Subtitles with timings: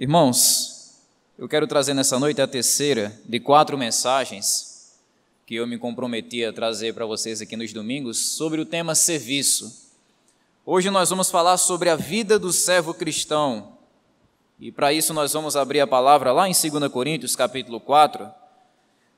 [0.00, 0.94] Irmãos,
[1.36, 4.96] eu quero trazer nessa noite a terceira de quatro mensagens
[5.44, 9.90] que eu me comprometi a trazer para vocês aqui nos domingos sobre o tema serviço.
[10.64, 13.72] Hoje nós vamos falar sobre a vida do servo cristão.
[14.60, 18.30] E para isso nós vamos abrir a palavra lá em 2 Coríntios, capítulo 4,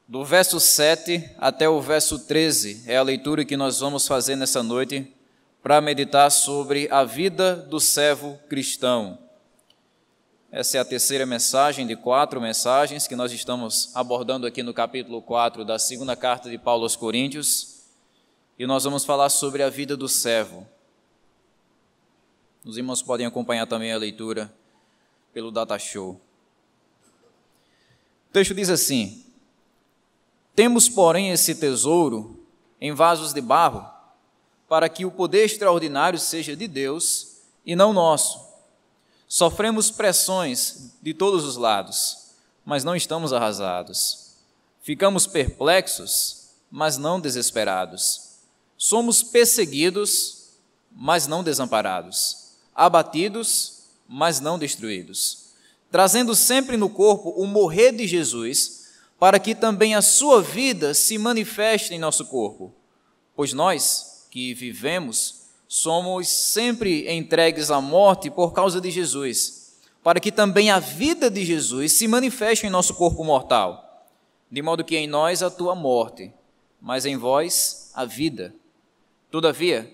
[0.09, 2.85] do verso 7 até o verso 13.
[2.87, 5.13] É a leitura que nós vamos fazer nessa noite
[5.63, 9.30] para meditar sobre a vida do servo cristão.
[10.53, 15.23] Essa é a terceira mensagem de quatro mensagens que nós estamos abordando aqui no capítulo
[15.23, 17.85] 4 da segunda carta de Paulo aos Coríntios.
[18.59, 20.67] E nós vamos falar sobre a vida do servo.
[22.65, 24.53] Os irmãos podem acompanhar também a leitura
[25.33, 26.21] pelo Data Show.
[28.29, 29.25] O texto diz assim:
[30.53, 32.45] Temos, porém, esse tesouro
[32.81, 33.89] em vasos de barro,
[34.69, 38.50] para que o poder extraordinário seja de Deus e não nosso
[39.33, 42.33] Sofremos pressões de todos os lados,
[42.65, 44.33] mas não estamos arrasados.
[44.83, 48.23] Ficamos perplexos, mas não desesperados.
[48.77, 50.49] Somos perseguidos,
[50.91, 52.55] mas não desamparados.
[52.75, 55.51] Abatidos, mas não destruídos.
[55.93, 61.17] Trazendo sempre no corpo o morrer de Jesus, para que também a sua vida se
[61.17, 62.75] manifeste em nosso corpo.
[63.37, 65.40] Pois nós, que vivemos,
[65.73, 71.45] somos sempre entregues à morte por causa de Jesus, para que também a vida de
[71.45, 74.05] Jesus se manifeste em nosso corpo mortal,
[74.51, 76.33] de modo que em nós a morte,
[76.81, 78.53] mas em vós a vida.
[79.31, 79.89] Todavia,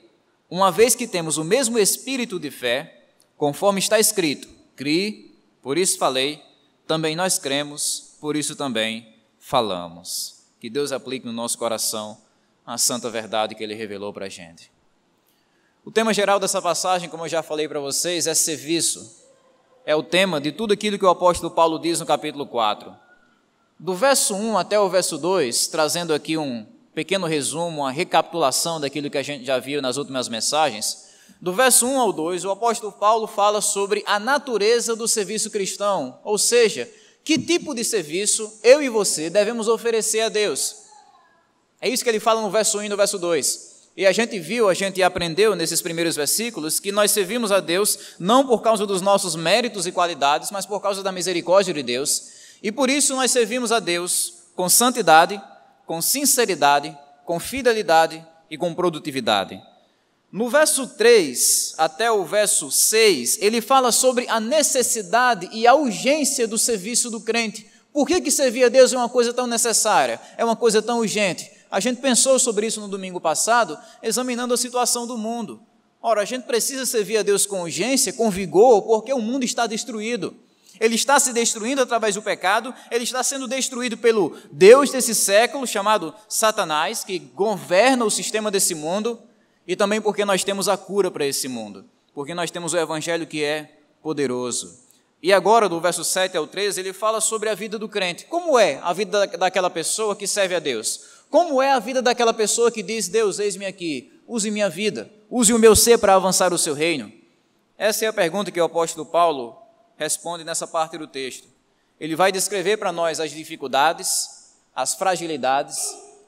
[0.49, 5.99] uma vez que temos o mesmo espírito de fé, conforme está escrito, criei, por isso
[5.99, 6.43] falei,
[6.87, 10.43] também nós cremos, por isso também falamos.
[10.59, 12.17] Que Deus aplique no nosso coração
[12.65, 14.75] a santa verdade que Ele revelou para a gente.
[15.87, 19.25] O tema geral dessa passagem, como eu já falei para vocês, é serviço.
[19.85, 22.93] É o tema de tudo aquilo que o apóstolo Paulo diz no capítulo 4.
[23.79, 29.09] Do verso 1 até o verso 2, trazendo aqui um pequeno resumo, uma recapitulação daquilo
[29.09, 31.07] que a gente já viu nas últimas mensagens.
[31.41, 36.19] Do verso 1 ao 2, o apóstolo Paulo fala sobre a natureza do serviço cristão,
[36.25, 36.91] ou seja,
[37.23, 40.79] que tipo de serviço eu e você devemos oferecer a Deus.
[41.81, 43.76] É isso que ele fala no verso 1 e no verso 2.
[43.97, 47.99] E a gente viu, a gente aprendeu nesses primeiros versículos que nós servimos a Deus
[48.19, 52.25] não por causa dos nossos méritos e qualidades, mas por causa da misericórdia de Deus.
[52.63, 55.41] E por isso nós servimos a Deus com santidade,
[55.87, 59.59] com sinceridade, com fidelidade e com produtividade.
[60.31, 66.47] No verso 3 até o verso 6, ele fala sobre a necessidade e a urgência
[66.47, 67.67] do serviço do crente.
[67.95, 70.21] Por que, que servir a Deus é uma coisa tão necessária?
[70.37, 71.51] É uma coisa tão urgente?
[71.71, 75.61] A gente pensou sobre isso no domingo passado, examinando a situação do mundo.
[76.01, 79.67] Ora, a gente precisa servir a Deus com urgência, com vigor, porque o mundo está
[79.67, 80.37] destruído.
[80.79, 85.67] Ele está se destruindo através do pecado, ele está sendo destruído pelo Deus desse século,
[85.67, 89.19] chamado Satanás, que governa o sistema desse mundo,
[89.67, 91.85] e também porque nós temos a cura para esse mundo,
[92.15, 94.87] porque nós temos o Evangelho que é poderoso.
[95.23, 98.27] E agora, do verso 7 ao 13, ele fala sobre a vida do crente.
[98.27, 101.01] Como é a vida daquela pessoa que serve a Deus?
[101.31, 105.53] Como é a vida daquela pessoa que diz: Deus, eis-me aqui, use minha vida, use
[105.53, 107.13] o meu ser para avançar o seu reino?
[107.79, 109.57] Essa é a pergunta que o apóstolo Paulo
[109.97, 111.49] responde nessa parte do texto.
[112.01, 115.79] Ele vai descrever para nós as dificuldades, as fragilidades,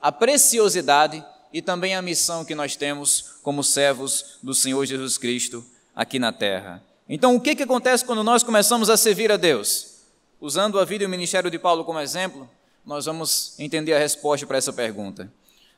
[0.00, 5.64] a preciosidade e também a missão que nós temos como servos do Senhor Jesus Cristo
[5.94, 6.82] aqui na terra.
[7.08, 9.98] Então, o que, que acontece quando nós começamos a servir a Deus?
[10.40, 12.48] Usando a vida e o ministério de Paulo como exemplo,
[12.88, 15.30] nós vamos entender a resposta para essa pergunta.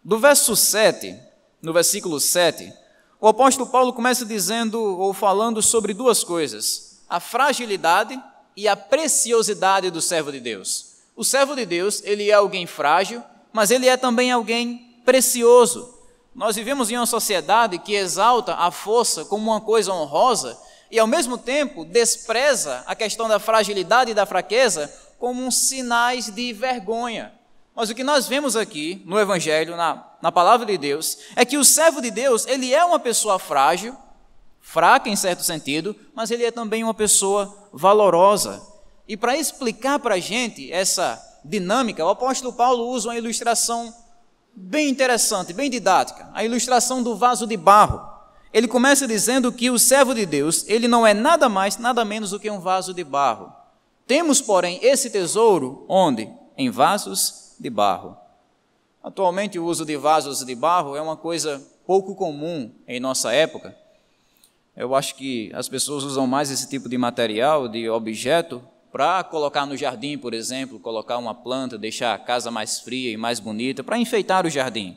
[0.02, 1.18] Do verso 7,
[1.60, 2.72] no versículo 7,
[3.20, 8.16] o apóstolo Paulo começa dizendo ou falando sobre duas coisas: a fragilidade
[8.56, 10.98] e a preciosidade do servo de Deus.
[11.16, 13.20] O servo de Deus, ele é alguém frágil,
[13.52, 15.92] mas ele é também alguém precioso.
[16.32, 20.56] Nós vivemos em uma sociedade que exalta a força como uma coisa honrosa
[20.88, 24.88] e, ao mesmo tempo, despreza a questão da fragilidade e da fraqueza
[25.20, 27.32] como sinais de vergonha.
[27.76, 31.58] Mas o que nós vemos aqui no Evangelho, na, na palavra de Deus, é que
[31.58, 33.94] o servo de Deus, ele é uma pessoa frágil,
[34.60, 38.66] fraca em certo sentido, mas ele é também uma pessoa valorosa.
[39.06, 43.94] E para explicar para a gente essa dinâmica, o apóstolo Paulo usa uma ilustração
[44.54, 48.08] bem interessante, bem didática, a ilustração do vaso de barro.
[48.52, 52.30] Ele começa dizendo que o servo de Deus, ele não é nada mais, nada menos
[52.30, 53.59] do que um vaso de barro.
[54.10, 56.28] Temos, porém, esse tesouro onde?
[56.58, 58.16] Em vasos de barro.
[59.00, 63.72] Atualmente, o uso de vasos de barro é uma coisa pouco comum em nossa época.
[64.76, 68.60] Eu acho que as pessoas usam mais esse tipo de material, de objeto,
[68.90, 73.16] para colocar no jardim, por exemplo, colocar uma planta, deixar a casa mais fria e
[73.16, 74.96] mais bonita, para enfeitar o jardim.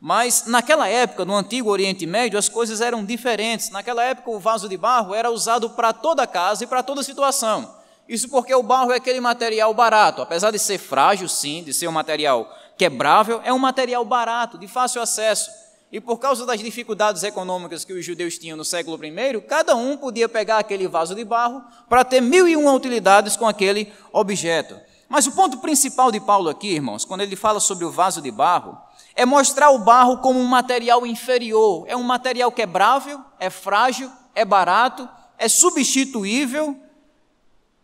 [0.00, 3.70] Mas naquela época, no antigo Oriente Médio, as coisas eram diferentes.
[3.70, 7.81] Naquela época, o vaso de barro era usado para toda casa e para toda situação.
[8.08, 11.88] Isso porque o barro é aquele material barato, apesar de ser frágil, sim, de ser
[11.88, 15.50] um material quebrável, é um material barato, de fácil acesso.
[15.90, 19.96] E por causa das dificuldades econômicas que os judeus tinham no século I, cada um
[19.96, 24.74] podia pegar aquele vaso de barro para ter mil e uma utilidades com aquele objeto.
[25.06, 28.30] Mas o ponto principal de Paulo aqui, irmãos, quando ele fala sobre o vaso de
[28.30, 28.78] barro,
[29.14, 31.84] é mostrar o barro como um material inferior.
[31.86, 35.06] É um material quebrável, é frágil, é barato,
[35.38, 36.74] é substituível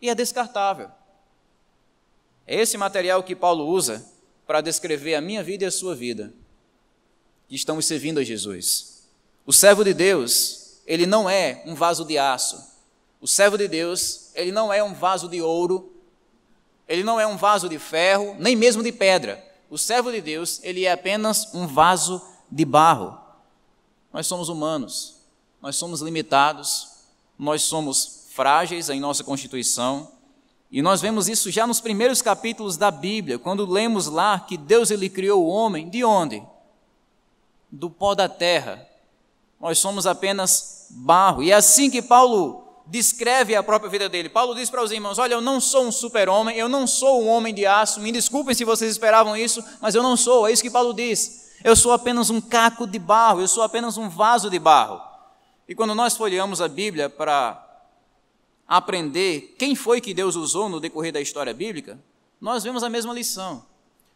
[0.01, 0.89] e é descartável.
[2.45, 4.05] É esse material que Paulo usa
[4.47, 6.33] para descrever a minha vida e a sua vida
[7.47, 9.07] que estamos servindo a Jesus.
[9.45, 12.63] O servo de Deus, ele não é um vaso de aço.
[13.19, 15.91] O servo de Deus, ele não é um vaso de ouro,
[16.87, 19.43] ele não é um vaso de ferro, nem mesmo de pedra.
[19.69, 23.19] O servo de Deus, ele é apenas um vaso de barro.
[24.11, 25.17] Nós somos humanos,
[25.61, 26.89] nós somos limitados,
[27.37, 30.07] nós somos frágeis em nossa constituição,
[30.71, 34.91] e nós vemos isso já nos primeiros capítulos da Bíblia, quando lemos lá que Deus
[34.91, 36.41] ele criou o homem de onde?
[37.71, 38.87] do pó da terra.
[39.59, 41.43] Nós somos apenas barro.
[41.43, 44.29] E é assim que Paulo descreve a própria vida dele.
[44.29, 47.27] Paulo diz para os irmãos: Olha, eu não sou um super-homem, eu não sou um
[47.27, 47.99] homem de aço.
[47.99, 50.47] Me desculpem se vocês esperavam isso, mas eu não sou.
[50.47, 51.49] É isso que Paulo diz.
[51.63, 55.01] Eu sou apenas um caco de barro, eu sou apenas um vaso de barro.
[55.67, 57.68] E quando nós folheamos a Bíblia para
[58.69, 61.99] aprender quem foi que Deus usou no decorrer da história bíblica,
[62.39, 63.67] nós vemos a mesma lição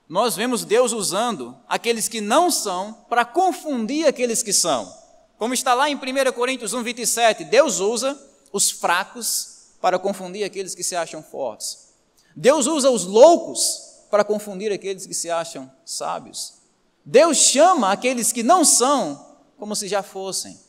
[0.07, 4.94] nós vemos Deus usando aqueles que não são para confundir aqueles que são.
[5.38, 6.00] Como está lá em 1
[6.33, 8.19] Coríntios 1, 27, Deus usa
[8.51, 11.89] os fracos para confundir aqueles que se acham fortes.
[12.35, 16.56] Deus usa os loucos para confundir aqueles que se acham sábios.
[17.03, 20.59] Deus chama aqueles que não são como se já fossem.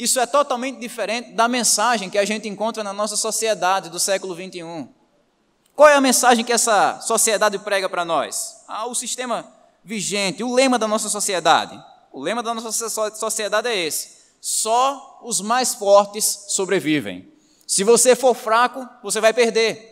[0.00, 4.34] Isso é totalmente diferente da mensagem que a gente encontra na nossa sociedade do século
[4.34, 4.88] 21.
[5.76, 8.64] Qual é a mensagem que essa sociedade prega para nós?
[8.66, 9.46] Ah, o sistema
[9.84, 11.78] vigente, o lema da nossa sociedade.
[12.10, 17.30] O lema da nossa sociedade é esse: só os mais fortes sobrevivem.
[17.66, 19.86] Se você for fraco, você vai perder.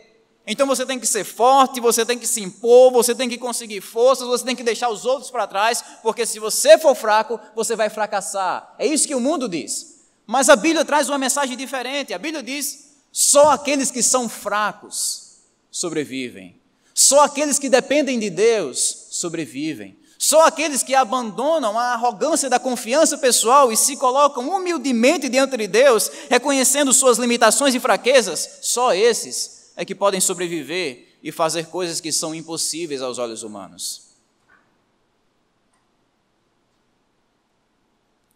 [0.47, 3.81] Então você tem que ser forte, você tem que se impor, você tem que conseguir
[3.81, 7.75] forças, você tem que deixar os outros para trás, porque se você for fraco, você
[7.75, 8.73] vai fracassar.
[8.79, 9.98] É isso que o mundo diz.
[10.31, 12.13] Mas a Bíblia traz uma mensagem diferente.
[12.13, 15.39] A Bíblia diz: só aqueles que são fracos
[15.71, 16.55] sobrevivem.
[16.93, 19.97] Só aqueles que dependem de Deus sobrevivem.
[20.19, 25.65] Só aqueles que abandonam a arrogância da confiança pessoal e se colocam humildemente diante de
[25.65, 31.99] Deus, reconhecendo suas limitações e fraquezas, só esses é que podem sobreviver e fazer coisas
[31.99, 34.09] que são impossíveis aos olhos humanos.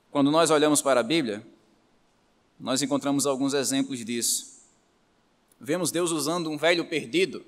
[0.09, 1.52] Quando nós olhamos para a Bíblia,
[2.63, 4.63] nós encontramos alguns exemplos disso.
[5.59, 7.45] Vemos Deus usando um velho perdido,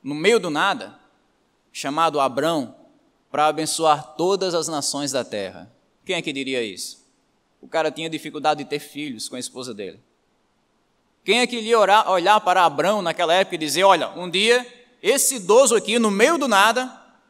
[0.00, 0.96] no meio do nada,
[1.72, 2.76] chamado Abrão,
[3.28, 5.68] para abençoar todas as nações da terra.
[6.04, 7.04] Quem é que diria isso?
[7.60, 9.98] O cara tinha dificuldade de ter filhos com a esposa dele.
[11.24, 14.64] Quem é que iria olhar para Abrão naquela época e dizer: Olha, um dia,
[15.02, 16.86] esse idoso aqui, no meio do nada,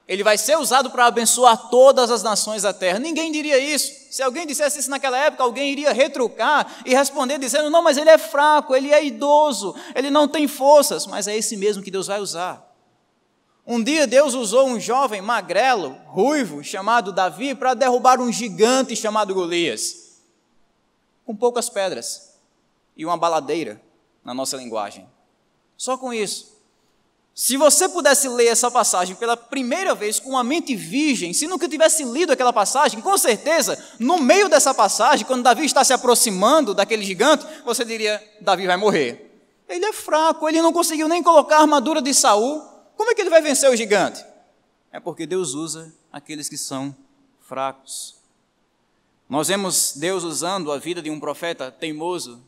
[0.08, 2.98] ele vai ser usado para abençoar todas as nações da terra.
[2.98, 3.92] Ninguém diria isso.
[4.10, 8.10] Se alguém dissesse isso naquela época, alguém iria retrucar e responder dizendo: não, mas ele
[8.10, 11.06] é fraco, ele é idoso, ele não tem forças.
[11.06, 12.64] Mas é esse mesmo que Deus vai usar.
[13.66, 19.34] Um dia Deus usou um jovem magrelo, ruivo, chamado Davi, para derrubar um gigante chamado
[19.34, 20.20] Golias,
[21.24, 22.38] com poucas pedras
[22.96, 23.82] e uma baladeira,
[24.24, 25.08] na nossa linguagem.
[25.76, 26.55] Só com isso.
[27.38, 31.68] Se você pudesse ler essa passagem pela primeira vez com a mente virgem, se nunca
[31.68, 36.72] tivesse lido aquela passagem, com certeza, no meio dessa passagem, quando Davi está se aproximando
[36.72, 39.38] daquele gigante, você diria: Davi vai morrer.
[39.68, 42.62] Ele é fraco, ele não conseguiu nem colocar a armadura de Saul.
[42.96, 44.24] Como é que ele vai vencer o gigante?
[44.90, 46.96] É porque Deus usa aqueles que são
[47.42, 48.16] fracos.
[49.28, 52.42] Nós vemos Deus usando a vida de um profeta teimoso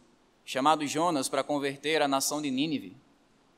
[0.46, 2.96] chamado Jonas para converter a nação de Nínive.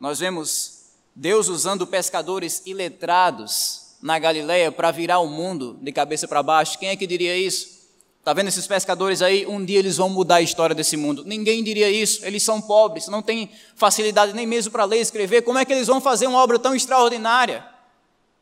[0.01, 0.80] Nós vemos
[1.21, 6.79] Deus usando pescadores iletrados na Galileia para virar o mundo de cabeça para baixo.
[6.79, 7.79] Quem é que diria isso?
[8.21, 9.47] Está vendo esses pescadores aí?
[9.47, 11.23] Um dia eles vão mudar a história desse mundo.
[11.27, 12.25] Ninguém diria isso.
[12.25, 15.43] Eles são pobres, não têm facilidade nem mesmo para ler e escrever.
[15.43, 17.69] Como é que eles vão fazer uma obra tão extraordinária?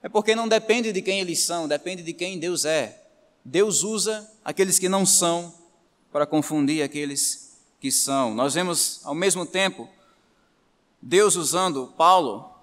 [0.01, 2.97] É porque não depende de quem eles são, depende de quem Deus é.
[3.45, 5.53] Deus usa aqueles que não são
[6.13, 8.37] para confundir aqueles que são.
[8.37, 9.89] Nós vemos ao mesmo tempo
[11.03, 12.57] Deus usando Paulo,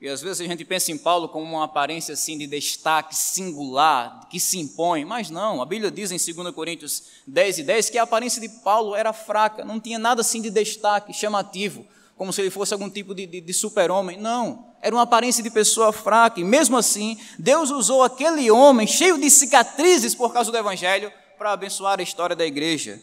[0.00, 4.26] e às vezes a gente pensa em Paulo como uma aparência assim de destaque singular,
[4.30, 7.98] que se impõe, mas não, a Bíblia diz em 2 Coríntios 10 e 10 que
[7.98, 12.40] a aparência de Paulo era fraca, não tinha nada assim de destaque, chamativo, como se
[12.40, 16.40] ele fosse algum tipo de, de, de super-homem, não, era uma aparência de pessoa fraca,
[16.40, 21.52] e mesmo assim, Deus usou aquele homem cheio de cicatrizes por causa do Evangelho para
[21.52, 23.00] abençoar a história da igreja.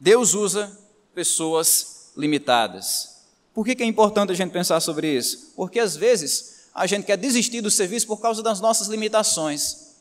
[0.00, 0.78] Deus usa
[1.14, 3.15] pessoas limitadas.
[3.56, 5.54] Por que, que é importante a gente pensar sobre isso?
[5.56, 9.94] Porque às vezes a gente quer desistir do serviço por causa das nossas limitações.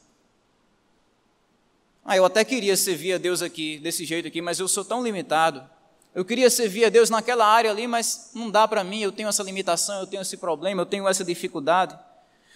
[2.03, 5.01] Ah, eu até queria servir a Deus aqui, desse jeito aqui, mas eu sou tão
[5.01, 5.63] limitado.
[6.13, 9.29] Eu queria servir a Deus naquela área ali, mas não dá para mim, eu tenho
[9.29, 11.97] essa limitação, eu tenho esse problema, eu tenho essa dificuldade.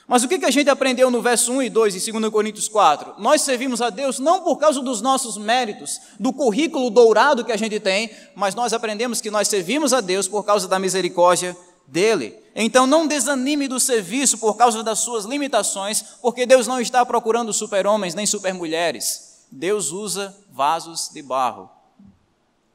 [0.09, 3.13] Mas o que, a gente aprendeu no verso 1 e 2 em 2 Coríntios 4?
[3.19, 7.57] Nós servimos a Deus não por causa dos nossos méritos, do currículo dourado que a
[7.57, 12.35] gente tem, mas nós aprendemos que nós servimos a Deus por causa da misericórdia dele.
[12.55, 17.53] Então não desanime do serviço por causa das suas limitações, porque Deus não está procurando
[17.53, 19.45] super-homens nem super-mulheres.
[19.51, 21.69] Deus usa vasos de barro.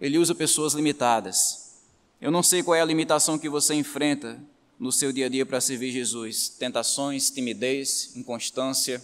[0.00, 1.80] Ele usa pessoas limitadas.
[2.20, 4.40] Eu não sei qual é a limitação que você enfrenta
[4.78, 6.48] no seu dia a dia para servir Jesus?
[6.48, 9.02] Tentações, timidez, inconstância,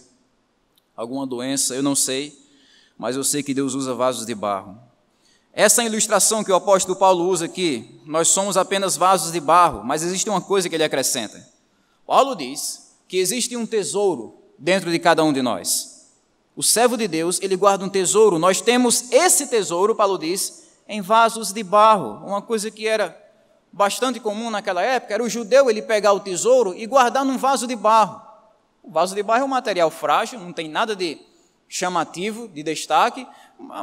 [0.95, 2.37] alguma doença, eu não sei,
[2.97, 4.77] mas eu sei que Deus usa vasos de barro.
[5.53, 10.03] Essa ilustração que o apóstolo Paulo usa aqui, nós somos apenas vasos de barro, mas
[10.03, 11.45] existe uma coisa que ele acrescenta.
[12.05, 16.07] Paulo diz que existe um tesouro dentro de cada um de nós.
[16.55, 18.37] O servo de Deus, ele guarda um tesouro.
[18.37, 23.20] Nós temos esse tesouro, Paulo diz, em vasos de barro, uma coisa que era
[23.71, 27.65] bastante comum naquela época era o judeu ele pegar o tesouro e guardar num vaso
[27.65, 28.21] de barro.
[28.83, 31.19] O vaso de barro é um material frágil, não tem nada de
[31.69, 33.25] chamativo, de destaque,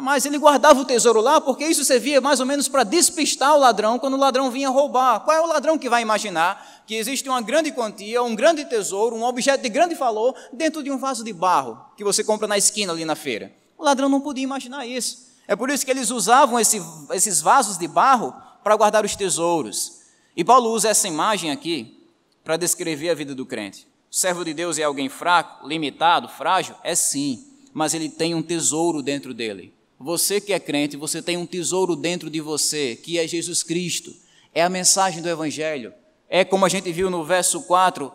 [0.03, 3.59] mas ele guardava o tesouro lá porque isso servia mais ou menos para despistar o
[3.59, 5.21] ladrão quando o ladrão vinha roubar.
[5.21, 9.17] Qual é o ladrão que vai imaginar que existe uma grande quantia, um grande tesouro,
[9.17, 12.59] um objeto de grande valor dentro de um vaso de barro que você compra na
[12.59, 13.53] esquina ali na feira?
[13.79, 15.29] O ladrão não podia imaginar isso.
[15.47, 18.35] É por isso que eles usavam esse, esses vasos de barro
[18.69, 20.03] para guardar os tesouros.
[20.37, 22.05] E Paulo usa essa imagem aqui
[22.45, 23.87] para descrever a vida do crente.
[24.11, 26.75] O servo de Deus é alguém fraco, limitado, frágil?
[26.85, 29.73] É sim, mas ele tem um tesouro dentro dele.
[29.99, 34.15] Você que é crente, você tem um tesouro dentro de você, que é Jesus Cristo.
[34.55, 35.95] É a mensagem do Evangelho.
[36.29, 38.13] É como a gente viu no verso 4,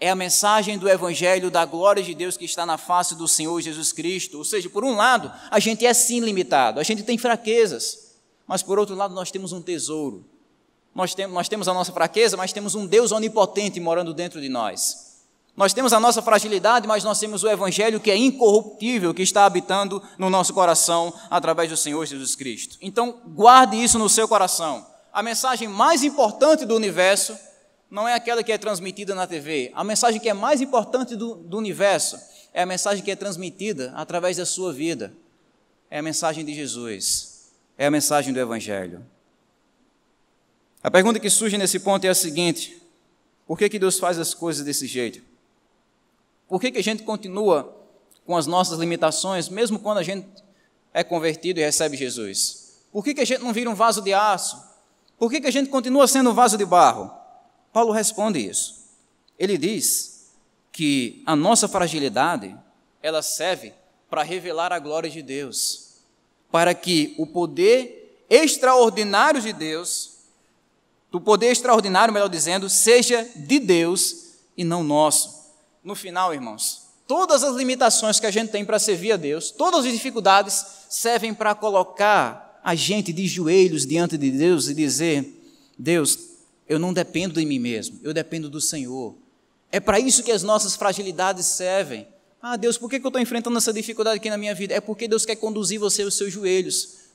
[0.00, 3.60] é a mensagem do Evangelho da glória de Deus que está na face do Senhor
[3.60, 4.38] Jesus Cristo.
[4.38, 8.05] Ou seja, por um lado, a gente é sim limitado, a gente tem fraquezas.
[8.46, 10.24] Mas por outro lado, nós temos um tesouro.
[10.94, 14.48] Nós, tem, nós temos a nossa fraqueza, mas temos um Deus onipotente morando dentro de
[14.48, 15.06] nós.
[15.56, 19.46] Nós temos a nossa fragilidade, mas nós temos o Evangelho que é incorruptível, que está
[19.46, 22.76] habitando no nosso coração através do Senhor Jesus Cristo.
[22.80, 24.86] Então, guarde isso no seu coração.
[25.12, 27.36] A mensagem mais importante do universo
[27.90, 29.72] não é aquela que é transmitida na TV.
[29.74, 32.18] A mensagem que é mais importante do, do universo
[32.52, 35.12] é a mensagem que é transmitida através da sua vida.
[35.90, 37.35] É a mensagem de Jesus
[37.76, 39.04] é a mensagem do Evangelho.
[40.82, 42.80] A pergunta que surge nesse ponto é a seguinte:
[43.46, 45.22] por que, que Deus faz as coisas desse jeito?
[46.48, 47.74] Por que, que a gente continua
[48.24, 50.26] com as nossas limitações, mesmo quando a gente
[50.92, 52.78] é convertido e recebe Jesus?
[52.92, 54.64] Por que, que a gente não vira um vaso de aço?
[55.18, 57.10] Por que, que a gente continua sendo um vaso de barro?
[57.72, 58.86] Paulo responde isso.
[59.38, 60.30] Ele diz
[60.72, 62.56] que a nossa fragilidade,
[63.02, 63.74] ela serve
[64.08, 65.85] para revelar a glória de Deus
[66.56, 70.12] para que o poder extraordinário de Deus,
[71.12, 75.52] do poder extraordinário, melhor dizendo, seja de Deus e não nosso.
[75.84, 79.84] No final, irmãos, todas as limitações que a gente tem para servir a Deus, todas
[79.84, 85.30] as dificuldades servem para colocar a gente de joelhos diante de Deus e dizer:
[85.78, 86.18] Deus,
[86.66, 89.14] eu não dependo de mim mesmo, eu dependo do Senhor.
[89.70, 92.08] É para isso que as nossas fragilidades servem.
[92.40, 94.74] Ah, Deus, por que eu estou enfrentando essa dificuldade aqui na minha vida?
[94.74, 97.06] É porque Deus quer conduzir você aos seus joelhos.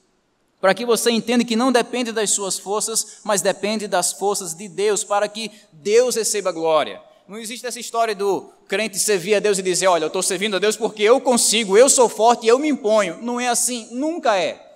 [0.60, 4.68] Para que você entenda que não depende das suas forças, mas depende das forças de
[4.68, 7.02] Deus, para que Deus receba glória.
[7.28, 10.58] Não existe essa história do crente servir a Deus e dizer: Olha, eu estou servindo
[10.58, 13.22] a Deus porque eu consigo, eu sou forte eu me imponho.
[13.22, 14.70] Não é assim, nunca é.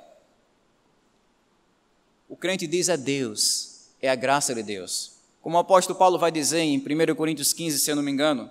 [2.29, 5.13] O crente diz é Deus, é a graça de Deus.
[5.41, 8.49] Como o apóstolo Paulo vai dizer em 1 Coríntios 15, se eu não me engano,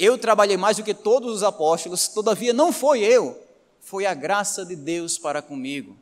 [0.00, 3.38] eu trabalhei mais do que todos os apóstolos, todavia não foi eu,
[3.82, 5.94] foi a graça de Deus para comigo.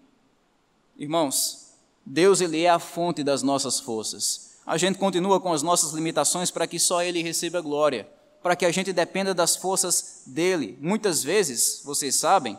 [0.96, 1.72] Irmãos,
[2.06, 4.50] Deus ele é a fonte das nossas forças.
[4.64, 8.08] A gente continua com as nossas limitações para que só ele receba glória,
[8.40, 10.78] para que a gente dependa das forças dele.
[10.80, 12.56] Muitas vezes, vocês sabem,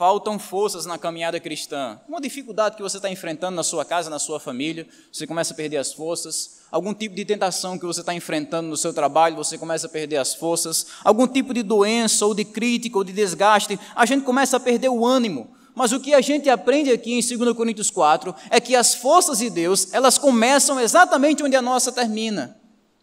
[0.00, 4.18] faltam forças na caminhada cristã, uma dificuldade que você está enfrentando na sua casa, na
[4.18, 8.14] sua família, você começa a perder as forças, algum tipo de tentação que você está
[8.14, 12.32] enfrentando no seu trabalho, você começa a perder as forças, algum tipo de doença, ou
[12.32, 15.50] de crítica, ou de desgaste, a gente começa a perder o ânimo.
[15.74, 19.36] Mas o que a gente aprende aqui em 2 Coríntios 4 é que as forças
[19.36, 22.56] de Deus, elas começam exatamente onde a nossa termina.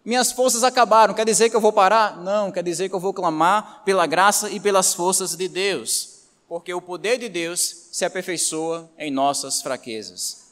[0.04, 2.18] Minhas forças acabaram, quer dizer que eu vou parar?
[2.18, 6.17] Não, quer dizer que eu vou clamar pela graça e pelas forças de Deus
[6.48, 10.48] porque o poder de Deus se aperfeiçoa em nossas fraquezas.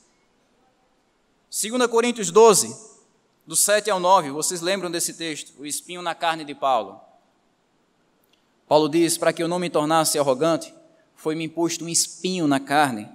[1.50, 2.76] 2 Coríntios 12,
[3.48, 5.54] do 7 ao 9, vocês lembram desse texto?
[5.58, 7.00] O espinho na carne de Paulo.
[8.68, 10.74] Paulo diz: Para que eu não me tornasse arrogante,
[11.16, 13.08] foi-me imposto um espinho na carne,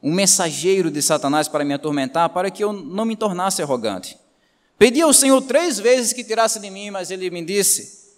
[0.00, 4.16] um mensageiro de Satanás para me atormentar, para que eu não me tornasse arrogante.
[4.78, 8.14] Pedi ao Senhor três vezes que tirasse de mim, mas ele me disse: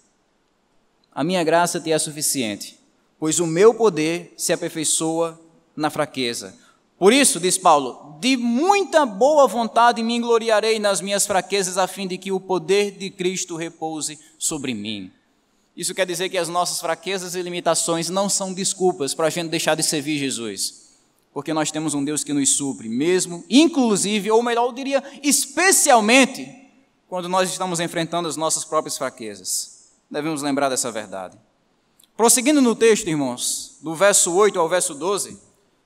[1.11, 2.74] A minha graça te é suficiente
[3.19, 5.39] pois o meu poder se aperfeiçoa
[5.75, 6.55] na fraqueza.
[6.97, 12.07] Por isso, diz Paulo, de muita boa vontade me gloriarei nas minhas fraquezas, a fim
[12.07, 15.11] de que o poder de Cristo repouse sobre mim.
[15.75, 19.49] Isso quer dizer que as nossas fraquezas e limitações não são desculpas para a gente
[19.49, 20.85] deixar de servir Jesus,
[21.33, 26.49] porque nós temos um Deus que nos supre, mesmo, inclusive, ou melhor, eu diria, especialmente,
[27.09, 29.89] quando nós estamos enfrentando as nossas próprias fraquezas.
[30.09, 31.37] Devemos lembrar dessa verdade.
[32.17, 35.37] Prosseguindo no texto, irmãos, do verso 8 ao verso 12,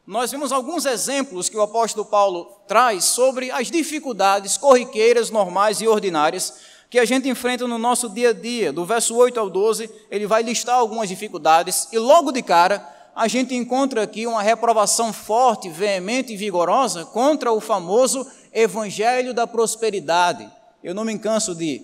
[0.05, 5.88] nós vimos alguns exemplos que o apóstolo Paulo traz sobre as dificuldades corriqueiras, normais e
[5.88, 6.53] ordinárias
[6.88, 8.71] que a gente enfrenta no nosso dia a dia.
[8.71, 13.27] Do verso 8 ao 12, ele vai listar algumas dificuldades e logo de cara a
[13.27, 20.48] gente encontra aqui uma reprovação forte, veemente e vigorosa contra o famoso evangelho da prosperidade.
[20.83, 21.81] Eu não me canso de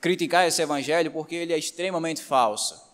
[0.00, 2.89] criticar esse evangelho porque ele é extremamente falso.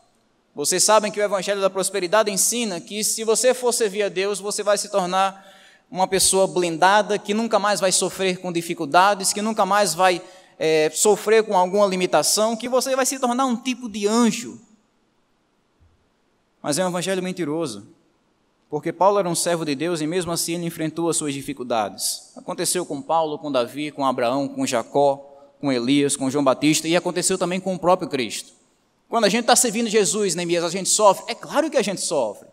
[0.56, 4.40] Vocês sabem que o Evangelho da Prosperidade ensina que se você for servir a Deus,
[4.40, 5.46] você vai se tornar
[5.90, 10.22] uma pessoa blindada, que nunca mais vai sofrer com dificuldades, que nunca mais vai
[10.58, 14.58] é, sofrer com alguma limitação, que você vai se tornar um tipo de anjo.
[16.62, 17.86] Mas é um evangelho mentiroso,
[18.70, 22.32] porque Paulo era um servo de Deus e mesmo assim ele enfrentou as suas dificuldades.
[22.34, 25.22] Aconteceu com Paulo, com Davi, com Abraão, com Jacó,
[25.60, 28.55] com Elias, com João Batista e aconteceu também com o próprio Cristo.
[29.08, 31.24] Quando a gente está servindo Jesus, Neemias, a gente sofre?
[31.28, 32.48] É claro que a gente sofre.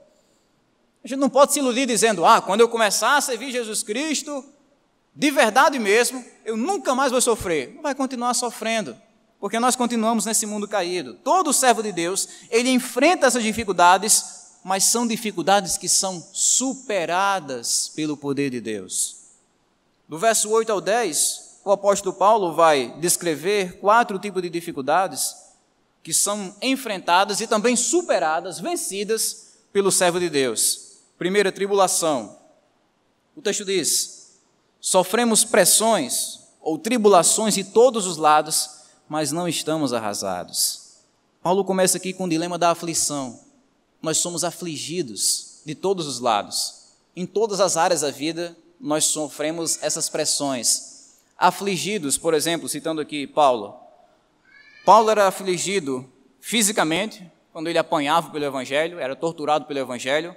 [1.04, 4.44] A gente não pode se iludir dizendo, ah, quando eu começar a servir Jesus Cristo,
[5.14, 7.78] de verdade mesmo, eu nunca mais vou sofrer.
[7.82, 8.96] Vai continuar sofrendo,
[9.40, 11.16] porque nós continuamos nesse mundo caído.
[11.16, 18.16] Todo servo de Deus, ele enfrenta essas dificuldades, mas são dificuldades que são superadas pelo
[18.16, 19.18] poder de Deus.
[20.08, 25.43] Do verso 8 ao 10, o apóstolo Paulo vai descrever quatro tipos de dificuldades
[26.04, 30.98] que são enfrentadas e também superadas, vencidas pelo servo de Deus.
[31.18, 32.38] Primeira tribulação.
[33.36, 34.34] O texto diz:
[34.82, 38.70] sofremos pressões ou tribulações de todos os lados,
[39.08, 40.98] mas não estamos arrasados.
[41.42, 43.40] Paulo começa aqui com o dilema da aflição.
[44.02, 46.84] Nós somos afligidos de todos os lados.
[47.16, 51.14] Em todas as áreas da vida, nós sofremos essas pressões.
[51.38, 53.83] Afligidos, por exemplo, citando aqui Paulo,
[54.86, 56.06] Paulo era afligido
[56.42, 60.36] fisicamente, quando ele apanhava pelo Evangelho, era torturado pelo Evangelho.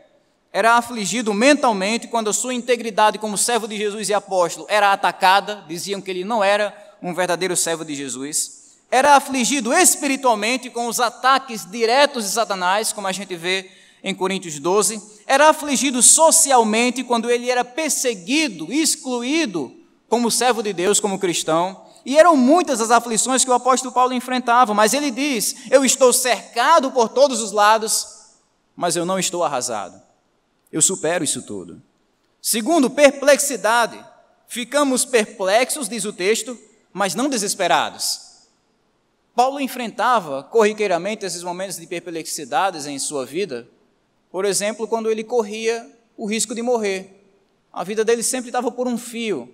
[0.53, 5.65] Era afligido mentalmente, quando a sua integridade como servo de Jesus e apóstolo era atacada,
[5.67, 8.77] diziam que ele não era um verdadeiro servo de Jesus.
[8.89, 13.69] Era afligido espiritualmente com os ataques diretos de Satanás, como a gente vê
[14.03, 15.03] em Coríntios 12.
[15.27, 19.75] Era afligido socialmente quando ele era perseguido, excluído
[20.09, 21.86] como servo de Deus, como cristão.
[22.07, 26.13] E eram muitas as aflições que o apóstolo Paulo enfrentava, mas ele diz: Eu estou
[26.13, 28.29] cercado por todos os lados,
[28.77, 30.01] mas eu não estou arrasado.
[30.71, 31.83] Eu supero isso tudo.
[32.41, 33.99] Segundo, perplexidade.
[34.47, 36.57] Ficamos perplexos, diz o texto,
[36.93, 38.21] mas não desesperados.
[39.35, 43.69] Paulo enfrentava corriqueiramente esses momentos de perplexidades em sua vida,
[44.31, 47.21] por exemplo, quando ele corria o risco de morrer.
[47.73, 49.53] A vida dele sempre estava por um fio.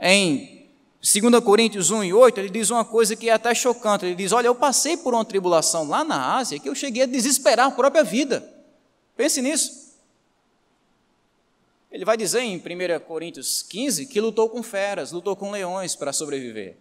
[0.00, 0.63] Em
[1.04, 4.06] 2 Coríntios 1 e 8, ele diz uma coisa que é até chocante.
[4.06, 7.06] Ele diz: Olha, eu passei por uma tribulação lá na Ásia que eu cheguei a
[7.06, 8.42] desesperar a própria vida.
[9.14, 9.84] Pense nisso.
[11.92, 16.10] Ele vai dizer em 1 Coríntios 15 que lutou com feras, lutou com leões para
[16.10, 16.78] sobreviver.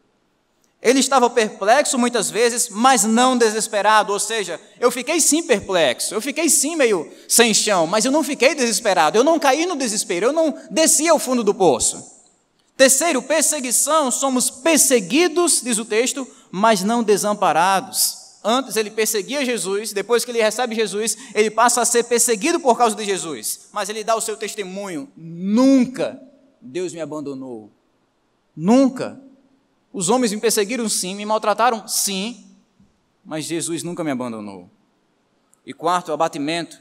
[0.81, 4.13] Ele estava perplexo muitas vezes, mas não desesperado.
[4.13, 8.23] Ou seja, eu fiquei sim perplexo, eu fiquei sim meio sem chão, mas eu não
[8.23, 12.22] fiquei desesperado, eu não caí no desespero, eu não desci ao fundo do poço.
[12.75, 18.23] Terceiro, perseguição, somos perseguidos, diz o texto, mas não desamparados.
[18.43, 22.77] Antes ele perseguia Jesus, depois que ele recebe Jesus, ele passa a ser perseguido por
[22.77, 23.69] causa de Jesus.
[23.71, 26.21] Mas ele dá o seu testemunho: nunca
[26.63, 27.69] Deus me abandonou.
[28.55, 29.21] Nunca.
[29.91, 32.45] Os homens me perseguiram sim, me maltrataram sim,
[33.23, 34.69] mas Jesus nunca me abandonou.
[35.65, 36.79] E quarto, abatimento.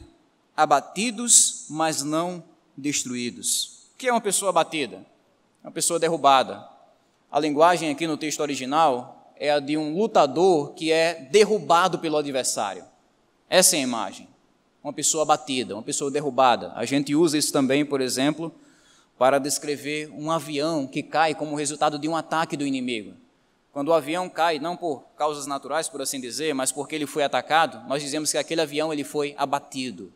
[0.57, 2.45] Abatidos, mas não
[2.77, 3.87] destruídos.
[3.95, 5.07] O que é uma pessoa abatida?
[5.63, 6.67] Uma pessoa derrubada.
[7.31, 12.17] A linguagem aqui no texto original é a de um lutador que é derrubado pelo
[12.17, 12.85] adversário.
[13.49, 14.29] Essa é a imagem.
[14.83, 16.73] Uma pessoa abatida, uma pessoa derrubada.
[16.75, 18.53] A gente usa isso também, por exemplo,
[19.17, 23.15] para descrever um avião que cai como resultado de um ataque do inimigo.
[23.73, 27.23] Quando o avião cai, não por causas naturais, por assim dizer, mas porque ele foi
[27.23, 30.13] atacado, nós dizemos que aquele avião ele foi abatido.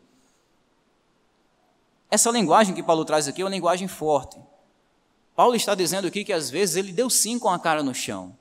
[2.11, 4.37] Essa linguagem que Paulo traz aqui é uma linguagem forte.
[5.37, 8.35] Paulo está dizendo aqui que às vezes ele deu sim com a cara no chão.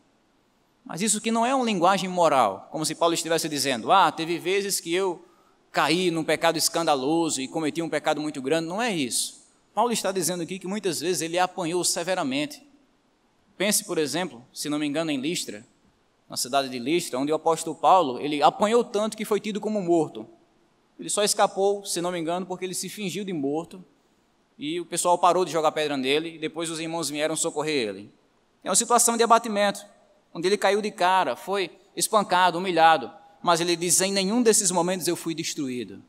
[0.83, 4.39] Mas isso aqui não é uma linguagem moral, como se Paulo estivesse dizendo: "Ah, teve
[4.39, 5.23] vezes que eu
[5.71, 8.67] caí num pecado escandaloso e cometi um pecado muito grande".
[8.67, 9.47] Não é isso.
[9.75, 12.67] Paulo está dizendo aqui que muitas vezes ele apanhou severamente.
[13.59, 15.67] Pense, por exemplo, se não me engano, em Listra,
[16.31, 19.83] na cidade de Listra, onde o apóstolo Paulo, ele apanhou tanto que foi tido como
[19.83, 20.27] morto.
[20.99, 23.85] Ele só escapou, se não me engano, porque ele se fingiu de morto
[24.59, 28.11] e o pessoal parou de jogar pedra nele e depois os irmãos vieram socorrer ele.
[28.65, 29.85] É uma situação de abatimento,
[30.33, 33.11] onde ele caiu de cara, foi espancado, humilhado,
[33.43, 36.03] mas ele diz: em nenhum desses momentos eu fui destruído.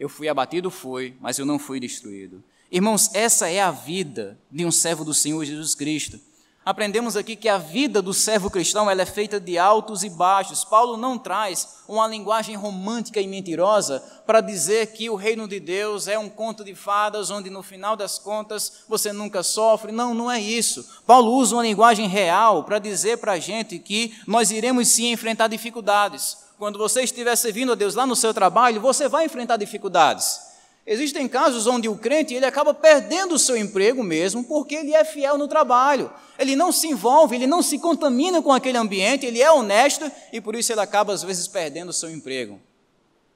[0.00, 2.42] Eu fui abatido, fui, mas eu não fui destruído.
[2.70, 6.18] Irmãos, essa é a vida de um servo do Senhor Jesus Cristo.
[6.64, 10.64] Aprendemos aqui que a vida do servo cristão ela é feita de altos e baixos.
[10.64, 16.06] Paulo não traz uma linguagem romântica e mentirosa para dizer que o reino de Deus
[16.06, 19.90] é um conto de fadas onde no final das contas você nunca sofre.
[19.90, 20.88] Não, não é isso.
[21.04, 25.48] Paulo usa uma linguagem real para dizer para a gente que nós iremos sim enfrentar
[25.48, 26.38] dificuldades.
[26.60, 30.51] Quando você estiver servindo a Deus lá no seu trabalho, você vai enfrentar dificuldades.
[30.84, 35.04] Existem casos onde o crente ele acaba perdendo o seu emprego mesmo porque ele é
[35.04, 36.12] fiel no trabalho.
[36.36, 40.40] Ele não se envolve, ele não se contamina com aquele ambiente, ele é honesto e
[40.40, 42.60] por isso ele acaba às vezes perdendo o seu emprego,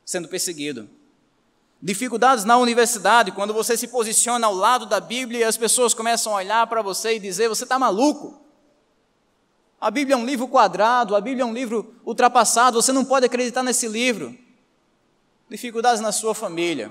[0.04, 0.88] sendo perseguido.
[1.80, 6.32] Dificuldades na universidade, quando você se posiciona ao lado da Bíblia e as pessoas começam
[6.32, 8.40] a olhar para você e dizer: você está maluco.
[9.80, 13.26] A Bíblia é um livro quadrado, a Bíblia é um livro ultrapassado, você não pode
[13.26, 14.37] acreditar nesse livro.
[15.48, 16.90] Dificuldades na sua família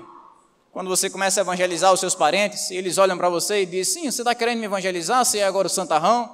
[0.76, 4.10] quando você começa a evangelizar os seus parentes, eles olham para você e dizem: Sim,
[4.10, 5.24] você está querendo me evangelizar?
[5.24, 6.30] Você é agora o santarrão?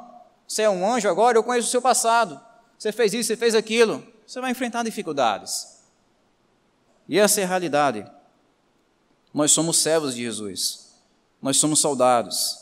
[0.49, 1.39] Você é um anjo agora?
[1.39, 2.41] Eu conheço o seu passado.
[2.77, 4.05] Você fez isso, você fez aquilo.
[4.27, 5.79] Você vai enfrentar dificuldades.
[7.09, 8.05] E essa é a realidade.
[9.33, 10.89] Nós somos servos de Jesus.
[11.41, 12.59] Nós somos soldados.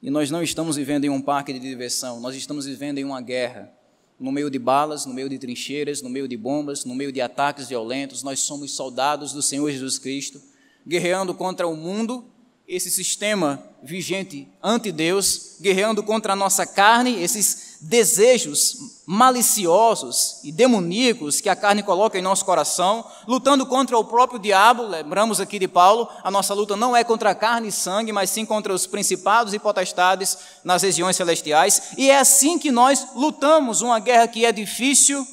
[0.00, 3.20] E nós não estamos vivendo em um parque de diversão, nós estamos vivendo em uma
[3.20, 3.72] guerra.
[4.20, 7.20] No meio de balas, no meio de trincheiras, no meio de bombas, no meio de
[7.20, 10.53] ataques violentos, nós somos soldados do Senhor Jesus Cristo
[10.86, 12.24] guerreando contra o mundo,
[12.66, 21.50] esse sistema vigente anti-Deus, guerreando contra a nossa carne, esses desejos maliciosos e demoníacos que
[21.50, 24.84] a carne coloca em nosso coração, lutando contra o próprio diabo.
[24.84, 28.46] Lembramos aqui de Paulo, a nossa luta não é contra carne e sangue, mas sim
[28.46, 31.92] contra os principados e potestades nas regiões celestiais.
[31.98, 35.26] E é assim que nós lutamos, uma guerra que é difícil,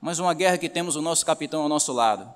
[0.00, 2.28] mas uma guerra que temos o nosso capitão ao nosso lado,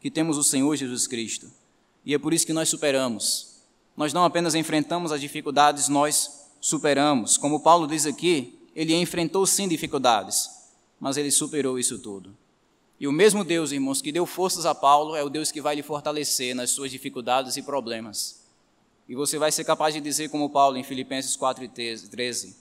[0.00, 1.61] que temos o Senhor Jesus Cristo.
[2.04, 3.52] E é por isso que nós superamos.
[3.96, 7.36] Nós não apenas enfrentamos as dificuldades, nós superamos.
[7.36, 10.50] Como Paulo diz aqui, ele enfrentou sim dificuldades,
[10.98, 12.36] mas ele superou isso tudo.
[12.98, 15.74] E o mesmo Deus, irmãos, que deu forças a Paulo, é o Deus que vai
[15.74, 18.42] lhe fortalecer nas suas dificuldades e problemas.
[19.08, 22.54] E você vai ser capaz de dizer, como Paulo em Filipenses 4,13: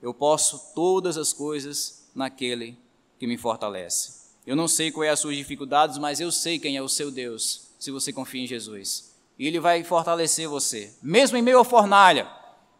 [0.00, 2.78] Eu posso todas as coisas naquele
[3.18, 4.20] que me fortalece.
[4.46, 7.10] Eu não sei qual é as suas dificuldades, mas eu sei quem é o seu
[7.10, 9.10] Deus se você confia em Jesus.
[9.38, 12.30] E ele vai fortalecer você, mesmo em meio à fornalha,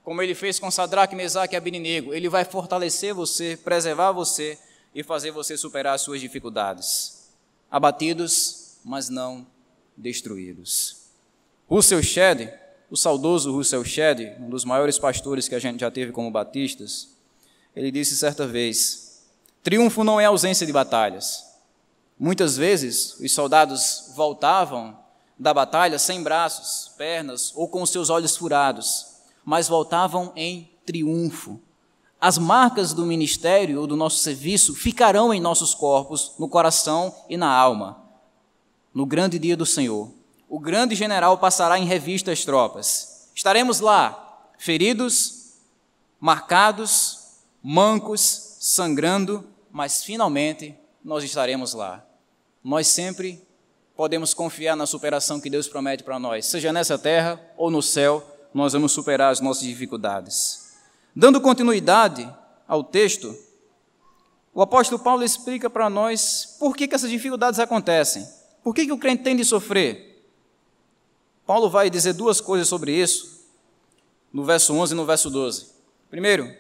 [0.05, 4.59] como ele fez com Sadraque, Mesaque e Abininego, ele vai fortalecer você, preservar você
[4.95, 7.31] e fazer você superar as suas dificuldades.
[7.71, 9.47] Abatidos, mas não
[9.97, 11.07] destruídos.
[11.69, 12.53] Russell Shedd,
[12.91, 17.09] o saudoso Russell Shedd, um dos maiores pastores que a gente já teve como batistas,
[17.75, 19.25] ele disse certa vez:
[19.63, 21.50] Triunfo não é ausência de batalhas,
[22.23, 24.95] Muitas vezes os soldados voltavam
[25.39, 29.07] da batalha sem braços, pernas ou com seus olhos furados,
[29.43, 31.59] mas voltavam em triunfo.
[32.21, 37.39] As marcas do ministério ou do nosso serviço ficarão em nossos corpos, no coração e
[37.39, 38.03] na alma.
[38.93, 40.13] No grande dia do Senhor,
[40.47, 43.31] o grande general passará em revista as tropas.
[43.35, 45.55] Estaremos lá, feridos,
[46.21, 52.10] marcados, mancos, sangrando, mas finalmente nós estaremos lá.
[52.63, 53.43] Nós sempre
[53.97, 58.27] podemos confiar na superação que Deus promete para nós, seja nessa terra ou no céu,
[58.53, 60.75] nós vamos superar as nossas dificuldades.
[61.15, 62.29] Dando continuidade
[62.67, 63.37] ao texto,
[64.55, 68.27] o apóstolo Paulo explica para nós por que, que essas dificuldades acontecem,
[68.63, 70.25] por que, que o crente tem de sofrer.
[71.47, 73.47] Paulo vai dizer duas coisas sobre isso,
[74.33, 75.67] no verso 11 e no verso 12.
[76.09, 76.51] Primeiro,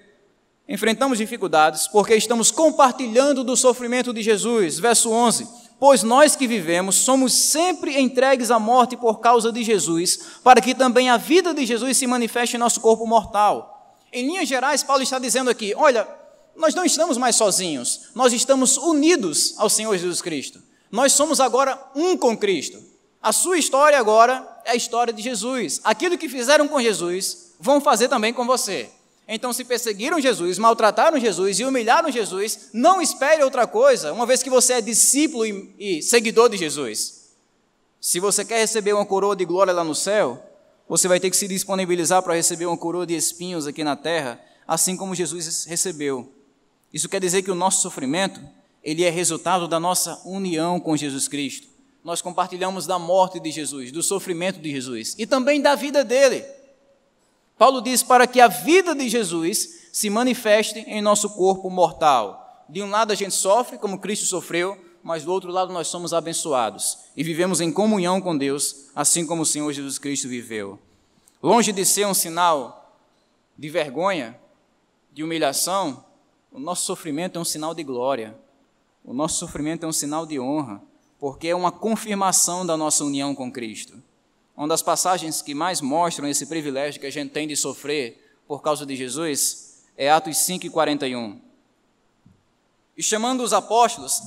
[0.68, 4.78] enfrentamos dificuldades porque estamos compartilhando do sofrimento de Jesus.
[4.78, 5.48] Verso 11:
[5.80, 10.74] Pois nós que vivemos somos sempre entregues à morte por causa de Jesus, para que
[10.74, 13.96] também a vida de Jesus se manifeste em nosso corpo mortal.
[14.12, 16.06] Em linhas gerais, Paulo está dizendo aqui: olha,
[16.54, 20.60] nós não estamos mais sozinhos, nós estamos unidos ao Senhor Jesus Cristo.
[20.92, 22.78] Nós somos agora um com Cristo.
[23.22, 25.80] A sua história agora é a história de Jesus.
[25.82, 28.90] Aquilo que fizeram com Jesus, vão fazer também com você.
[29.32, 34.42] Então, se perseguiram Jesus, maltrataram Jesus e humilharam Jesus, não espere outra coisa, uma vez
[34.42, 35.46] que você é discípulo
[35.78, 37.30] e, seguidor de Jesus.
[38.00, 40.44] Se você quer receber uma coroa de glória lá no céu,
[40.88, 44.40] você vai ter que se disponibilizar para receber uma coroa de espinhos aqui na terra,
[44.66, 46.28] assim como Jesus recebeu.
[46.92, 48.40] Isso quer dizer que o nosso sofrimento,
[48.82, 51.68] ele é resultado da nossa união com Jesus Cristo.
[52.02, 56.44] Nós compartilhamos da morte de Jesus, do sofrimento de Jesus e também da vida dele.
[57.60, 62.64] Paulo diz para que a vida de Jesus se manifeste em nosso corpo mortal.
[62.66, 66.14] De um lado a gente sofre, como Cristo sofreu, mas do outro lado nós somos
[66.14, 70.78] abençoados e vivemos em comunhão com Deus, assim como o Senhor Jesus Cristo viveu.
[71.42, 72.98] Longe de ser um sinal
[73.58, 74.40] de vergonha,
[75.12, 76.02] de humilhação,
[76.50, 78.34] o nosso sofrimento é um sinal de glória.
[79.04, 80.80] O nosso sofrimento é um sinal de honra,
[81.18, 84.02] porque é uma confirmação da nossa união com Cristo.
[84.60, 88.60] Uma das passagens que mais mostram esse privilégio que a gente tem de sofrer por
[88.60, 91.40] causa de Jesus é Atos 5 e 41.
[92.94, 94.20] E chamando os apóstolos,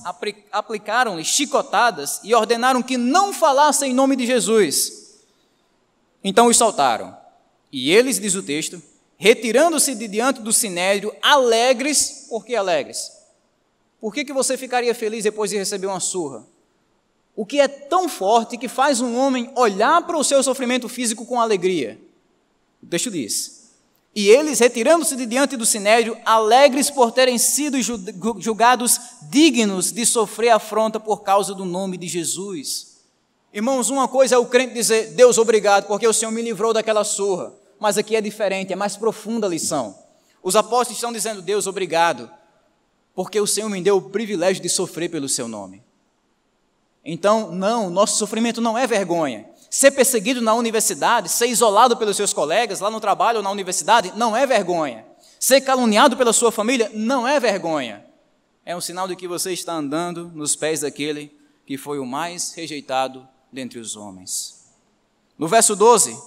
[0.51, 5.21] aplicaram-lhes chicotadas e ordenaram que não falassem em nome de Jesus.
[6.23, 7.15] Então os soltaram.
[7.71, 8.81] E eles, diz o texto,
[9.17, 13.11] retirando-se de diante do sinédrio, alegres, por que alegres?
[14.01, 16.43] Por que, que você ficaria feliz depois de receber uma surra?
[17.35, 21.25] O que é tão forte que faz um homem olhar para o seu sofrimento físico
[21.25, 21.99] com alegria?
[22.81, 23.71] O texto diz:
[24.13, 27.77] E eles, retirando-se de diante do sinédrio, alegres por terem sido
[28.39, 32.93] julgados dignos de sofrer afronta por causa do nome de Jesus.
[33.51, 37.03] Irmãos, uma coisa é o crente dizer: Deus, obrigado, porque o Senhor me livrou daquela
[37.03, 37.51] surra.
[37.79, 39.97] Mas aqui é diferente, é mais profunda a lição.
[40.43, 42.29] Os apóstolos estão dizendo: Deus, obrigado,
[43.15, 45.83] porque o Senhor me deu o privilégio de sofrer pelo seu nome.
[47.03, 49.45] Então, não, nosso sofrimento não é vergonha.
[49.69, 54.13] Ser perseguido na universidade, ser isolado pelos seus colegas lá no trabalho ou na universidade,
[54.15, 55.05] não é vergonha.
[55.39, 58.05] Ser caluniado pela sua família, não é vergonha.
[58.65, 61.35] É um sinal de que você está andando nos pés daquele
[61.65, 64.63] que foi o mais rejeitado dentre os homens.
[65.37, 66.17] No verso 12,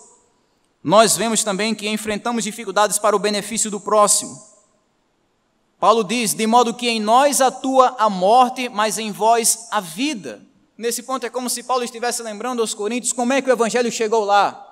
[0.83, 4.41] nós vemos também que enfrentamos dificuldades para o benefício do próximo.
[5.79, 10.43] Paulo diz: de modo que em nós atua a morte, mas em vós a vida.
[10.77, 13.91] Nesse ponto é como se Paulo estivesse lembrando aos coríntios como é que o evangelho
[13.91, 14.63] chegou lá.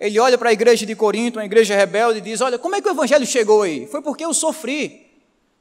[0.00, 2.82] Ele olha para a igreja de Corinto, uma igreja rebelde, e diz: Olha, como é
[2.82, 3.86] que o evangelho chegou aí?
[3.86, 5.04] Foi porque eu sofri.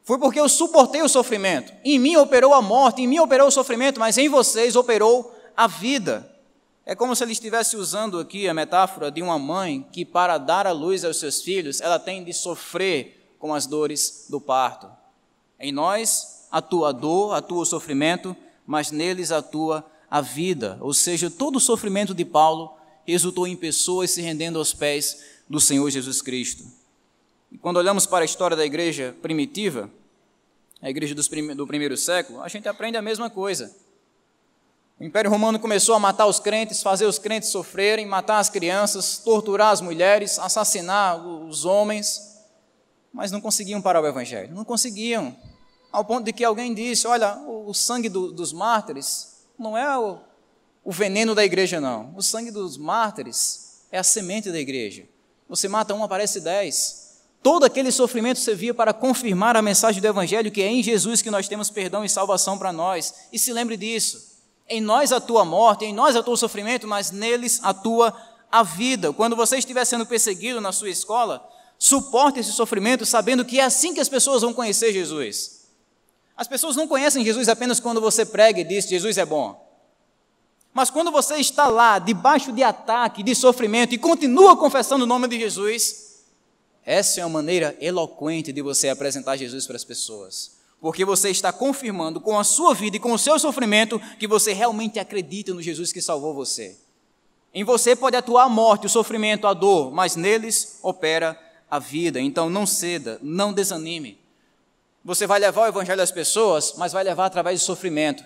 [0.04, 1.72] Foi porque eu suportei o sofrimento.
[1.84, 5.68] Em mim operou a morte, em mim operou o sofrimento, mas em vocês operou a
[5.68, 6.30] vida.
[6.86, 10.68] É como se ele estivesse usando aqui a metáfora de uma mãe que, para dar
[10.68, 14.90] a luz aos seus filhos, ela tem de sofrer com as dores do parto.
[15.58, 20.78] Em nós atua a dor, atua o sofrimento, mas neles atua a vida.
[20.82, 25.60] Ou seja, todo o sofrimento de Paulo resultou em pessoas se rendendo aos pés do
[25.60, 26.64] Senhor Jesus Cristo.
[27.52, 29.90] E quando olhamos para a história da igreja primitiva,
[30.82, 31.16] a igreja
[31.56, 33.76] do primeiro século, a gente aprende a mesma coisa.
[35.00, 39.18] O Império Romano começou a matar os crentes, fazer os crentes sofrerem, matar as crianças,
[39.18, 42.40] torturar as mulheres, assassinar os homens,
[43.12, 45.36] mas não conseguiam parar o Evangelho, não conseguiam
[45.94, 50.18] ao ponto de que alguém disse: Olha, o sangue do, dos mártires não é o,
[50.84, 52.14] o veneno da igreja, não.
[52.18, 55.06] O sangue dos mártires é a semente da igreja.
[55.48, 57.22] Você mata um, aparece dez.
[57.44, 61.30] Todo aquele sofrimento servia para confirmar a mensagem do Evangelho que é em Jesus que
[61.30, 63.14] nós temos perdão e salvação para nós.
[63.32, 64.34] E se lembre disso.
[64.68, 68.16] Em nós a morte, em nós atua o sofrimento, mas neles atua
[68.50, 69.12] a vida.
[69.14, 73.94] Quando você estiver sendo perseguido na sua escola, suporte esse sofrimento sabendo que é assim
[73.94, 75.63] que as pessoas vão conhecer Jesus.
[76.36, 79.62] As pessoas não conhecem Jesus apenas quando você prega e diz Jesus é bom.
[80.74, 85.28] Mas quando você está lá, debaixo de ataque, de sofrimento, e continua confessando o nome
[85.28, 86.24] de Jesus,
[86.84, 90.64] essa é uma maneira eloquente de você apresentar Jesus para as pessoas.
[90.84, 94.52] porque você está confirmando com a sua vida e com o seu sofrimento que você
[94.52, 96.76] realmente acredita no Jesus que salvou você.
[97.54, 101.40] Em você pode atuar a morte, o sofrimento, a dor, mas neles opera
[101.72, 102.20] a vida.
[102.20, 104.20] Então não ceda, não desanime.
[105.04, 108.24] Você vai levar o evangelho às pessoas, mas vai levar através do sofrimento.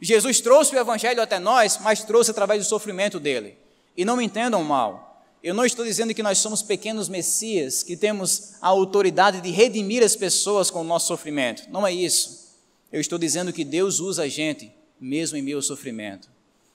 [0.00, 3.56] Jesus trouxe o evangelho até nós, mas trouxe através do sofrimento dele.
[3.96, 5.24] E não me entendam mal.
[5.42, 10.02] Eu não estou dizendo que nós somos pequenos messias, que temos a autoridade de redimir
[10.02, 11.64] as pessoas com o nosso sofrimento.
[11.70, 12.56] Não é isso.
[12.92, 16.28] Eu estou dizendo que Deus usa a gente, mesmo em meu sofrimento.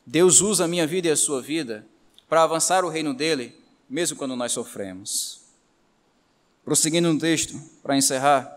[0.06, 1.86] Deus usa a minha vida e a sua vida
[2.28, 3.56] para avançar o reino dele,
[3.89, 5.42] mesmo quando nós sofremos.
[6.63, 8.53] Prosseguindo no texto, para encerrar,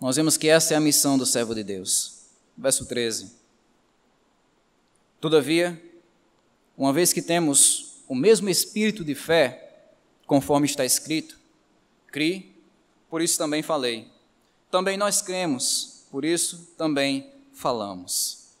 [0.00, 2.20] nós vemos que essa é a missão do servo de Deus.
[2.56, 3.32] Verso 13.
[5.20, 5.80] Todavia,
[6.76, 9.84] uma vez que temos o mesmo espírito de fé,
[10.26, 11.38] conforme está escrito.
[12.06, 12.56] Cri,
[13.10, 14.08] por isso também falei.
[14.70, 18.54] Também nós cremos, por isso também falamos.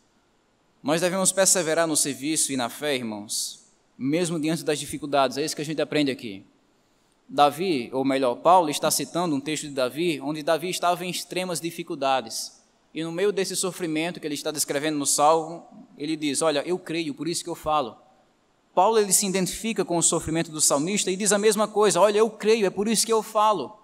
[0.82, 3.64] Nós devemos perseverar no serviço e na fé, irmãos,
[3.96, 5.38] mesmo diante das dificuldades.
[5.38, 6.44] É isso que a gente aprende aqui.
[7.32, 11.60] Davi, ou melhor, Paulo está citando um texto de Davi, onde Davi estava em extremas
[11.60, 12.60] dificuldades.
[12.92, 15.64] E no meio desse sofrimento que ele está descrevendo no Salmo,
[15.96, 17.96] ele diz: Olha, eu creio, por isso que eu falo.
[18.74, 22.18] Paulo ele se identifica com o sofrimento do salmista e diz a mesma coisa: Olha,
[22.18, 23.78] eu creio, é por isso que eu falo.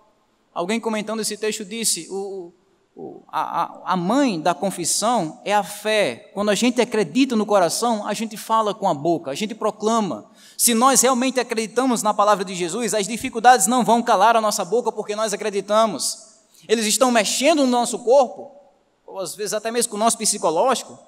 [0.52, 2.52] Alguém comentando esse texto disse: o,
[2.96, 6.32] o, a, a mãe da confissão é a fé.
[6.34, 10.28] Quando a gente acredita no coração, a gente fala com a boca, a gente proclama.
[10.56, 14.64] Se nós realmente acreditamos na palavra de Jesus, as dificuldades não vão calar a nossa
[14.64, 16.36] boca porque nós acreditamos.
[16.66, 18.50] Eles estão mexendo no nosso corpo,
[19.06, 20.98] ou às vezes até mesmo com o nosso psicológico,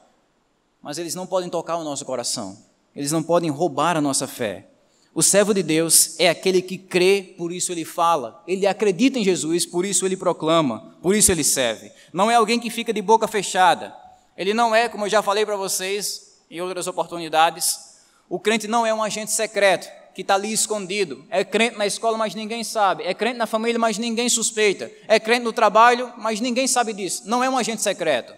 [0.83, 2.57] mas eles não podem tocar o nosso coração.
[2.95, 4.67] Eles não podem roubar a nossa fé.
[5.15, 8.43] O servo de Deus é aquele que crê, por isso ele fala.
[8.47, 11.91] Ele acredita em Jesus, por isso ele proclama, por isso ele serve.
[12.13, 13.95] Não é alguém que fica de boca fechada.
[14.37, 17.98] Ele não é, como eu já falei para vocês em outras oportunidades,
[18.29, 21.25] o crente não é um agente secreto que está ali escondido.
[21.31, 23.05] É crente na escola, mas ninguém sabe.
[23.05, 24.91] É crente na família, mas ninguém suspeita.
[25.07, 27.23] É crente no trabalho, mas ninguém sabe disso.
[27.27, 28.35] Não é um agente secreto.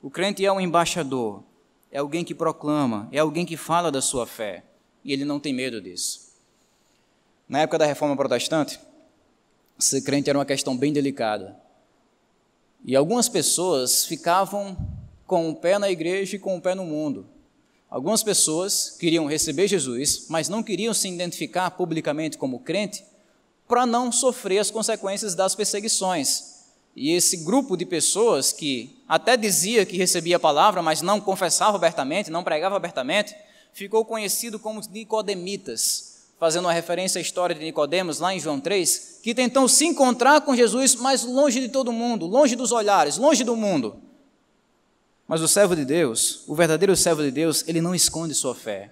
[0.00, 1.42] O crente é um embaixador
[1.90, 4.62] é alguém que proclama, é alguém que fala da sua fé,
[5.04, 6.28] e ele não tem medo disso.
[7.48, 8.78] Na época da reforma protestante,
[9.78, 11.56] ser crente era uma questão bem delicada.
[12.84, 14.76] E algumas pessoas ficavam
[15.26, 17.26] com o pé na igreja e com o pé no mundo.
[17.90, 23.02] Algumas pessoas queriam receber Jesus, mas não queriam se identificar publicamente como crente
[23.66, 26.58] para não sofrer as consequências das perseguições.
[26.94, 31.76] E esse grupo de pessoas que até dizia que recebia a palavra, mas não confessava
[31.76, 33.34] abertamente, não pregava abertamente,
[33.72, 39.20] ficou conhecido como Nicodemitas, fazendo uma referência à história de Nicodemos lá em João 3,
[39.22, 43.44] que tentou se encontrar com Jesus, mas longe de todo mundo, longe dos olhares, longe
[43.44, 44.07] do mundo.
[45.28, 48.90] Mas o servo de Deus, o verdadeiro servo de Deus, ele não esconde sua fé.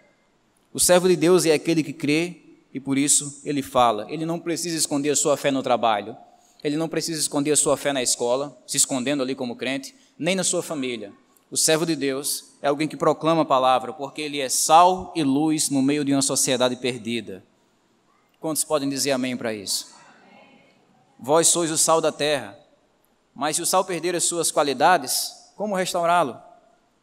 [0.71, 2.43] O servo de Deus é aquele que crê
[2.75, 4.07] e por isso ele fala.
[4.11, 6.15] Ele não precisa esconder a sua fé no trabalho.
[6.63, 10.37] Ele não precisa esconder a sua fé na escola, se escondendo ali como crente, nem
[10.37, 11.11] na sua família.
[11.51, 15.23] O servo de Deus é alguém que proclama a palavra, porque ele é sal e
[15.23, 17.43] luz no meio de uma sociedade perdida.
[18.41, 19.95] Quantos podem dizer amém para isso?
[21.19, 22.59] Vós sois o sal da terra,
[23.35, 26.37] mas se o sal perder as suas qualidades, como restaurá-lo?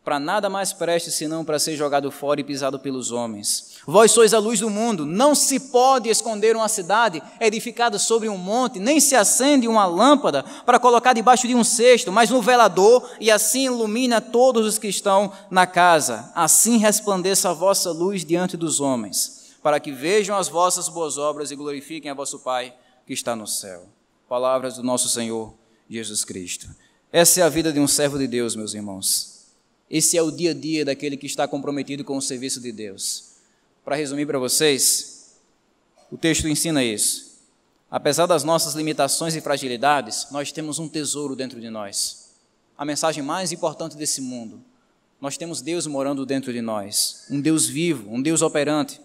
[0.04, 3.78] Para nada mais preste senão para ser jogado fora e pisado pelos homens.
[3.88, 5.06] Vós sois a luz do mundo.
[5.06, 10.44] Não se pode esconder uma cidade edificada sobre um monte, nem se acende uma lâmpada
[10.66, 14.90] para colocar debaixo de um cesto, mas no velador, e assim ilumina todos os que
[14.90, 16.30] estão na casa.
[16.36, 21.50] Assim resplandeça a vossa luz diante dos homens, para que vejam as vossas boas obras
[21.50, 22.76] e glorifiquem a vosso Pai
[23.08, 23.88] que está no céu.
[24.28, 25.54] Palavras do nosso Senhor
[25.90, 26.68] Jesus Cristo.
[27.16, 29.44] Essa é a vida de um servo de Deus, meus irmãos.
[29.88, 33.36] Esse é o dia a dia daquele que está comprometido com o serviço de Deus.
[33.86, 35.36] Para resumir para vocês,
[36.12, 37.40] o texto ensina isso.
[37.92, 42.32] Apesar das nossas limitações e fragilidades, nós temos um tesouro dentro de nós.
[42.76, 44.60] A mensagem mais importante desse mundo.
[45.22, 49.00] Nós temos Deus morando dentro de nós, um Deus vivo, um Deus operante.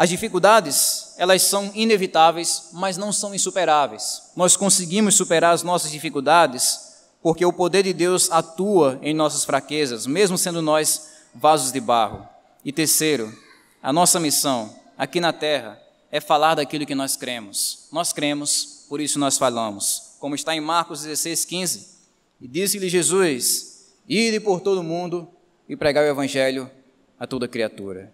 [0.00, 4.30] As dificuldades, elas são inevitáveis, mas não são insuperáveis.
[4.36, 10.06] Nós conseguimos superar as nossas dificuldades porque o poder de Deus atua em nossas fraquezas,
[10.06, 12.24] mesmo sendo nós vasos de barro.
[12.64, 13.36] E terceiro,
[13.82, 15.76] a nossa missão aqui na terra
[16.12, 17.88] é falar daquilo que nós cremos.
[17.90, 20.14] Nós cremos, por isso nós falamos.
[20.20, 21.88] Como está em Marcos 16, 15.
[22.40, 25.28] E disse-lhe Jesus: Ide por todo o mundo
[25.68, 26.70] e pregar o evangelho
[27.18, 28.12] a toda criatura.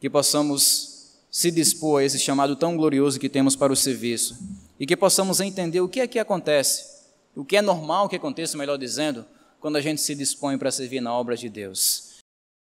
[0.00, 0.95] Que possamos
[1.36, 4.38] se dispor a esse chamado tão glorioso que temos para o serviço
[4.80, 6.86] e que possamos entender o que é que acontece
[7.34, 9.22] O que é normal que aconteça, melhor dizendo,
[9.60, 12.05] quando a gente se dispõe para servir na obra de Deus.